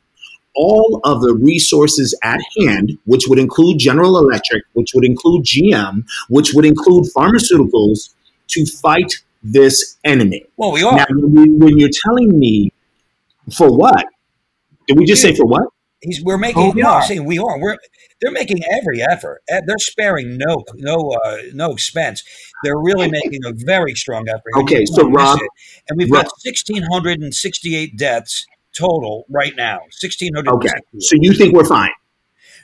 [0.55, 6.03] all of the resources at hand, which would include General Electric, which would include GM,
[6.27, 8.13] which would include pharmaceuticals,
[8.47, 10.45] to fight this enemy?
[10.57, 10.95] well, we are.
[10.95, 12.71] Now, when, you- when you're telling me
[13.55, 14.05] for what?
[14.87, 15.63] Did we just say for what?
[16.01, 16.63] He's we're making.
[16.63, 17.03] Oh, we no, I'm are.
[17.03, 17.59] saying we are.
[17.59, 17.77] We're
[18.21, 19.41] they're making every effort.
[19.49, 22.23] Eh, They're sparing no no uh, no expense.
[22.63, 24.51] They're really making a very strong effort.
[24.61, 25.39] Okay, so don't Rob-
[25.89, 29.79] and we've Rob- got sixteen hundred and sixty eight deaths total right now.
[29.91, 30.53] Sixteen hundred.
[30.53, 30.69] Okay.
[30.99, 31.91] So you think we're fine?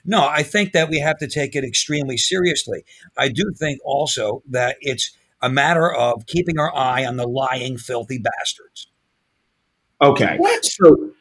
[0.06, 2.86] No, I think that we have to take it extremely seriously.
[3.18, 5.12] I do think also that it's
[5.46, 8.88] a matter of keeping our eye on the lying, filthy bastards.
[10.02, 10.38] Okay.
[10.64, 11.12] So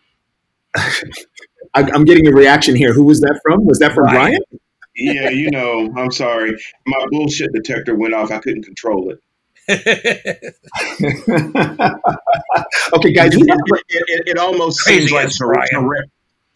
[0.77, 2.93] I, I'm getting a reaction here.
[2.93, 3.65] Who was that from?
[3.67, 4.39] Was that from Brian.
[4.51, 4.61] Brian?
[4.97, 6.57] Yeah, you know, I'm sorry.
[6.87, 8.31] My bullshit detector went off.
[8.31, 9.19] I couldn't control it.
[12.93, 13.35] okay, guys.
[13.37, 13.59] We It,
[13.89, 15.85] it, it, it almost seems like as Tourette, Brian.
[15.85, 16.09] Tourette,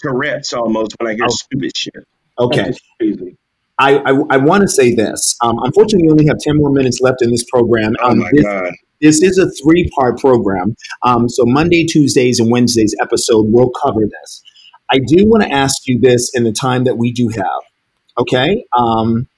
[0.03, 1.29] Tourette's almost when I hear Oh.
[1.31, 1.95] stupid shit.
[2.39, 2.63] okay.
[2.65, 3.37] That's crazy.
[3.79, 5.37] I, I, I want to say this.
[5.43, 7.95] Um, unfortunately, we only have 10 more minutes left in this program.
[8.01, 8.73] Oh Um, my this, God.
[9.01, 10.75] this is a three part program.
[11.03, 14.43] Um, so, Monday, Tuesdays, and Wednesdays episode will cover this.
[14.91, 17.61] I do want to ask you this in the time that we do have.
[18.19, 18.65] Okay.
[18.77, 19.29] Um,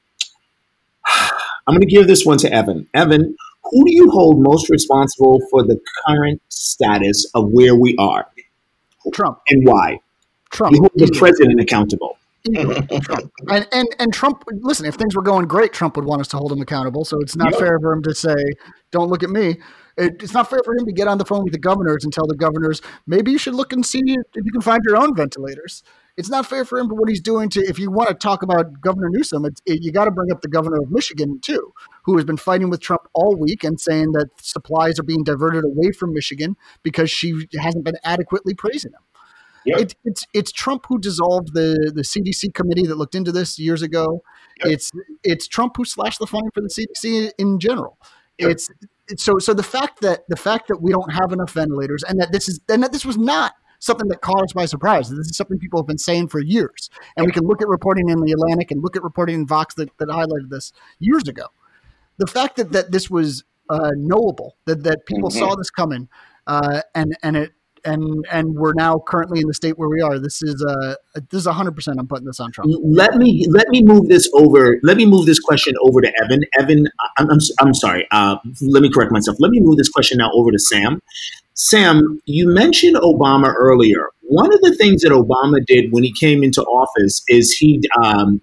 [1.67, 2.89] I'm going to give this one to Evan.
[2.95, 8.27] Evan, who do you hold most responsible for the current status of where we are
[9.13, 9.41] Trump.
[9.49, 9.99] and why?
[10.51, 10.75] Trump.
[10.75, 12.17] You hold the president accountable.
[13.49, 16.37] And, and and Trump, listen, if things were going great, Trump would want us to
[16.37, 17.05] hold him accountable.
[17.05, 17.59] So it's not Yeah.
[17.59, 18.37] fair for him to say,
[18.91, 19.61] "Don't look at me."
[19.97, 22.13] It, it's not fair for him to get on the phone with the governors and
[22.13, 25.15] tell the governors, "Maybe you should look and see if you can find your own
[25.15, 25.83] ventilators."
[26.17, 27.61] It's not fair for him for what he's doing to.
[27.61, 30.43] If you want to talk about Governor Newsom, it's, it, you got to bring up
[30.43, 31.73] the governor of Michigan too,
[32.05, 35.65] who has been fighting with Trump all week and saying that supplies are being diverted
[35.65, 39.01] away from Michigan because she hasn't been adequately praising him.
[39.67, 39.81] Yep.
[39.81, 43.83] It, it's it's Trump who dissolved the the CDC committee that looked into this years
[43.83, 44.23] ago.
[44.59, 44.73] Yep.
[44.73, 44.91] It's
[45.23, 47.99] it's Trump who slashed the funding for the CDC in general.
[48.39, 48.51] Yep.
[48.51, 48.71] It's,
[49.09, 52.19] it's so so the fact that the fact that we don't have enough ventilators and
[52.21, 55.09] that this is and that this was not something that caught us by surprise.
[55.11, 58.09] This is something people have been saying for years, and we can look at reporting
[58.09, 61.47] in the Atlantic and look at reporting in Vox that, that highlighted this years ago.
[62.19, 65.39] The fact that that this was uh, knowable, that that people Mhm.
[65.39, 66.09] saw this coming,
[66.47, 67.53] uh, and and it
[67.85, 70.19] and and we're now currently in the state where we are.
[70.19, 70.95] This is uh
[71.31, 71.99] this is hundred percent.
[71.99, 72.73] I'm putting this on Trump.
[72.83, 74.79] let me let me move this over.
[74.83, 76.43] Let me move this question over to Evan.
[76.59, 76.87] Evan,
[77.19, 78.07] I'm, I'm, I'm sorry.
[78.11, 79.37] Uh, let me correct myself.
[79.41, 81.01] Let me move this question now over to Sam.
[81.55, 84.09] Sam, you mentioned Obama earlier.
[84.23, 88.41] One of the things that Obama did when he came into office is he um,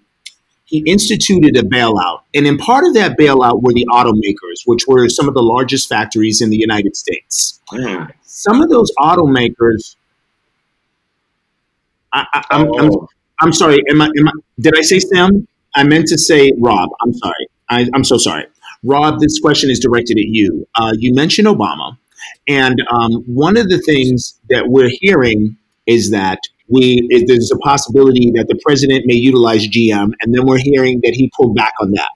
[0.68, 5.08] he instituted a bailout, and in part of that bailout were the automakers, which were
[5.08, 7.60] some of the largest factories in the United States.
[7.72, 8.12] Mm.
[8.22, 9.96] Some of those automakers.
[12.12, 13.08] I, I, I'm, I'm Oh,
[13.40, 13.78] I'm sorry.
[13.90, 15.48] Am I, am I, did I say Sam?
[15.74, 16.90] I meant to say Rob.
[17.00, 17.46] I'm sorry.
[17.70, 18.44] I, I'm so sorry.
[18.82, 20.66] Rob, this question is directed at you.
[20.74, 21.96] Uh, you mentioned Obama.
[22.46, 28.30] And um, one of the things that we're hearing is that we there's a possibility
[28.34, 31.92] that the president may utilize GM, and then we're hearing that he pulled back on
[31.92, 32.10] that.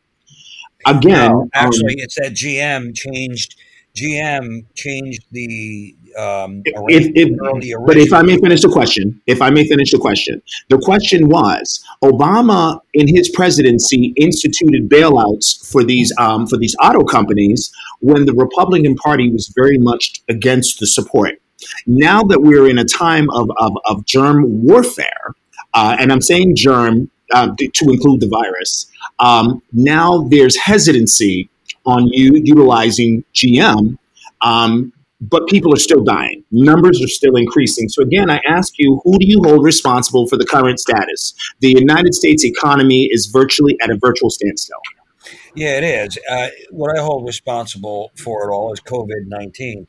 [0.86, 3.56] Again, No, um, actually, it's that GM changed.
[3.94, 9.50] GM changed the um, if, if, but if I may finish the question, if I
[9.50, 16.12] may finish the question, the question was Obama in his presidency instituted bailouts for these
[16.18, 21.41] um, for these auto companies when the Republican Party was very much against the support.
[21.86, 25.34] Now that we're in a time of of, of germ warfare,
[25.74, 31.48] uh, and I'm saying germ uh, to include the virus, um, now there's hesitancy
[31.84, 33.98] on you utilizing GM.
[34.40, 36.42] Um, but people are still dying.
[36.50, 37.88] Numbers are still increasing.
[37.88, 41.32] So again, I ask you, who do you hold responsible for the current status?
[41.60, 44.80] The United States economy is virtually at a virtual standstill.
[45.54, 46.18] Yeah, it is.
[46.28, 49.86] Uh, what I hold responsible for it all is COVID 19.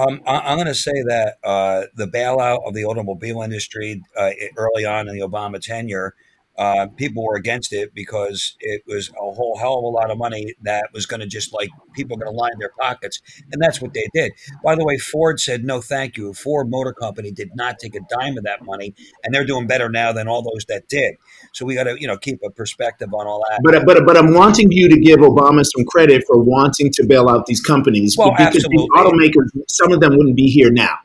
[0.00, 4.30] Um, I, I'm going to say that uh, the bailout of the automobile industry uh,
[4.56, 6.14] early on in the Obama tenure,
[6.58, 10.18] uh, people were against it because it was a whole hell of a lot of
[10.18, 13.22] money that was going to just like people going to line their pockets.
[13.50, 14.32] And that's what they did.
[14.62, 16.34] By the way, Ford said no, thank you.
[16.34, 19.88] Ford Motor Company did not take a dime of that money, and they're doing better
[19.88, 21.14] now than all those that did.
[21.54, 23.60] So we got to, you know, keep a perspective on all that.
[23.62, 27.28] But but but I'm wanting you to give Obama some credit for wanting to bail
[27.28, 29.30] out these companies Well, because these absolutely.
[29.30, 30.96] automakers, some of them wouldn't be here now.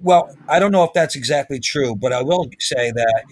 [0.00, 3.24] Well, I don't know if that's exactly true, but I will say that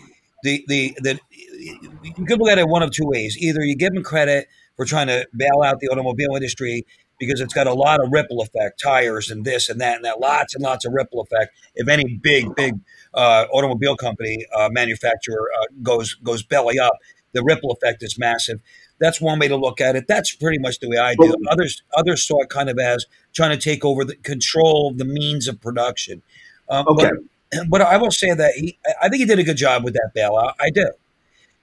[0.43, 1.21] the the the
[1.63, 3.37] you could look at it one of two ways.
[3.39, 6.87] Either you give them credit for trying to bail out the automobile industry
[7.19, 10.21] because it's got a lot of ripple effect, tires and this and that and that,
[10.21, 11.55] lots and lots of ripple effect.
[11.75, 12.75] If any big big
[13.15, 16.95] uh, automobile company uh, manufacturer uh, goes goes belly up,
[17.33, 18.61] the ripple effect is massive.
[18.99, 20.07] That's one way to look at it.
[20.09, 21.35] That's pretty much the way I do.
[21.49, 25.05] Others others saw it kind of as trying to take over the control of the
[25.05, 26.23] means of production.
[26.69, 27.11] Um, Okay.
[27.11, 29.95] But, but I will say that he, I think he did a good job with
[29.95, 30.55] that bailout.
[30.59, 30.89] I do.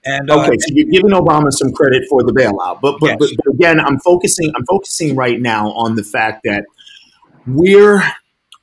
[0.04, 3.28] And uh, Okay, so you're giving Obama some credit for the bailout, but but, but
[3.28, 3.36] Yes.
[3.44, 6.64] but again, I'm focusing I'm focusing right now on the fact that
[7.46, 8.02] we're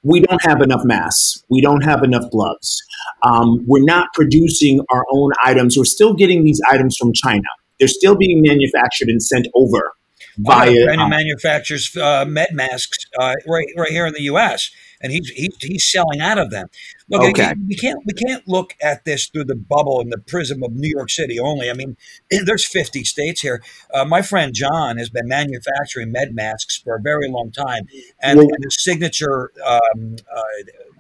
[0.03, 1.43] we don't have enough masks.
[1.49, 2.81] We don't have enough gloves.
[3.23, 5.77] Um, we're not producing our own items.
[5.77, 7.47] We're still getting these items from China.
[7.79, 9.91] They're still being manufactured and sent over
[10.37, 10.85] via.
[10.85, 14.71] Brand um, manufactures uh, med masks uh, right right here in the U.S.
[15.01, 16.67] and he's he's, he's selling out of them.
[17.09, 17.53] Look, Okay.
[17.67, 20.89] we can't we can't look at this through the bubble and the prism of New
[20.89, 21.69] York City only.
[21.69, 21.95] I mean,
[22.45, 23.63] there's 50 states here.
[23.93, 27.87] Uh, my friend John has been manufacturing med masks for a very long time,
[28.21, 30.41] and, Well- and the signature um, uh,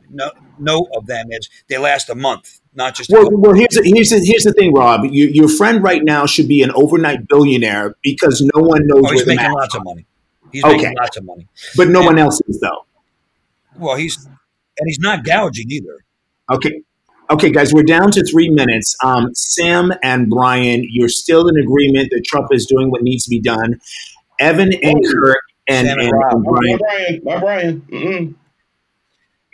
[0.09, 3.09] no, note of them is they last a month, not just.
[3.11, 5.03] Well, well here's, the, here's, the, here's the thing, Rob.
[5.03, 9.11] You, your friend right now should be an overnight billionaire because no one knows oh,
[9.11, 10.05] he's making lots of money.
[10.53, 10.77] He's Okay.
[10.77, 11.47] making lots of money.
[11.75, 12.85] but no one else is, though.
[13.77, 14.25] Well, he's
[14.79, 15.97] and he's not gouging either.
[16.51, 16.81] Okay.
[17.29, 18.95] Okay, guys, we're down to three minutes.
[19.03, 23.29] Um, Sam and Brian, you're still in agreement that Trump is doing what needs to
[23.29, 23.79] be done.
[24.39, 26.33] Evan and Kirk and, Sam and and, Rob.
[26.33, 26.77] and My Brian.
[26.79, 27.81] Brian, my Brian.
[27.91, 28.35] Mm-mm.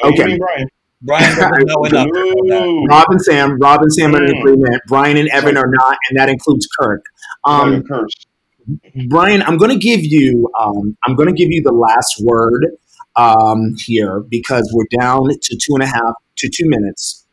[0.03, 0.37] Oh, Okay.
[0.37, 0.67] Brian.
[1.01, 2.05] Brian doesn't know enough.
[2.05, 2.65] to know that.
[2.65, 2.85] No.
[2.85, 4.39] Rob and Sam, Rob and Sam are in Mm.
[4.39, 4.81] agreement.
[4.87, 7.03] Brian and Evan are not, and that includes Kirk.
[7.45, 7.83] Um.
[9.09, 12.65] Brian, I'm going to give you, um, I'm going to give you the last word
[13.15, 17.25] um, here because we're down to two and a half to two minutes.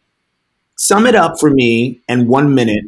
[0.77, 2.85] Sum it up for me in one minute.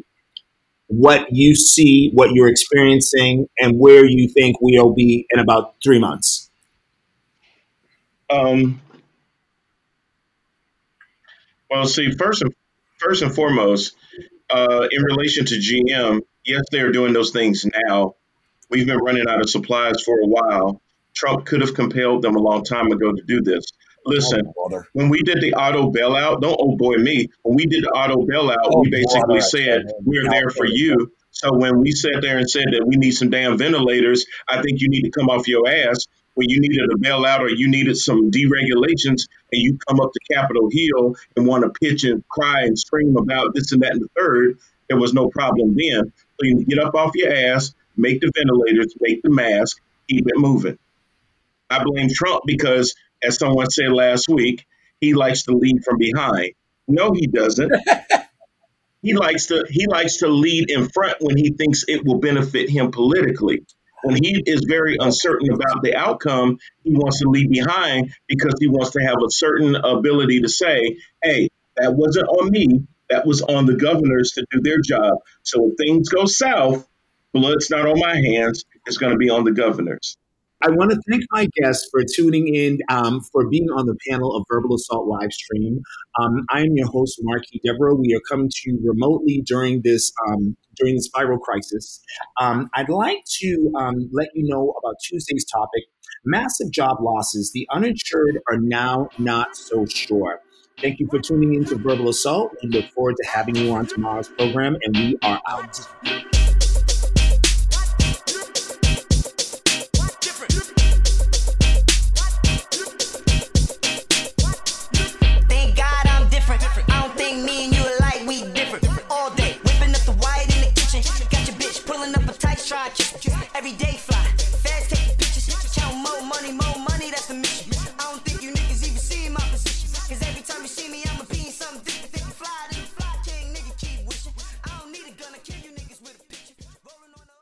[0.86, 5.98] What you see, what you're experiencing, and where you think we'll be in about three
[5.98, 6.50] months.
[8.28, 8.80] Um,
[11.70, 12.54] well, see, first and
[12.98, 13.96] first and foremost,
[14.50, 18.14] uh, in relation to GM, yes, they are doing those things now.
[18.70, 20.80] We've been running out of supplies for a while.
[21.14, 23.64] Trump could have compelled them a long time ago to do this.
[24.04, 27.28] Listen, Oh, when we did the auto bailout, don't oh boy me.
[27.42, 31.12] When we did the auto bailout, Oh, we basically said we're there for you.
[31.30, 34.80] So when we sat there and said that we need some damn ventilators, I think
[34.80, 36.06] you need to come off your ass.
[36.34, 40.34] When you needed a bailout or you needed some deregulations, and you come up to
[40.34, 44.00] Capitol Hill and want to pitch and cry and scream about this and that and
[44.02, 44.58] the third,
[44.88, 46.12] there was no problem then.
[46.40, 50.38] So you get up off your ass, make the ventilators, make the mask, keep it
[50.38, 50.78] moving.
[51.72, 54.66] I blame Trump because, as someone said last week,
[55.00, 56.52] he likes to lead from behind.
[56.86, 57.72] No, he doesn't.
[59.02, 62.70] he likes to he likes to lead in front when he thinks it will benefit
[62.70, 63.64] him politically.
[64.04, 68.66] When he is very uncertain about the outcome, he wants to lead behind because he
[68.66, 72.82] wants to have a certain ability to say, "Hey, that wasn't on me.
[73.10, 75.18] That was on the governors to do their job.
[75.42, 76.86] So if things go south,
[77.32, 78.64] blood's not on my hands.
[78.86, 80.16] It's going to be on the governors."
[80.64, 84.36] I want to thank my guests for tuning in, um, for being on the panel
[84.36, 85.80] of Verbal Assault live stream.
[86.20, 87.96] Um, I am your host, Marquis Devereaux.
[87.96, 92.00] We are coming to you remotely during this um, during this viral crisis.
[92.40, 95.82] Um, I'd like to um, let you know about Tuesday's topic:
[96.24, 97.50] massive job losses.
[97.52, 100.38] The uninsured are now not so sure.
[100.80, 102.54] Thank you for tuning in to Verbal Assault.
[102.62, 106.41] We look forward to having you on tomorrow's program, and we are out.